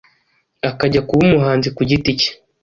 [0.85, 2.29] ajya kuba umuhanzi ku giti cye